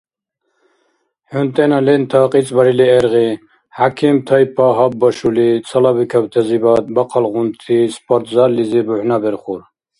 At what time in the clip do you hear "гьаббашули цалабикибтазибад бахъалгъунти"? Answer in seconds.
4.77-7.77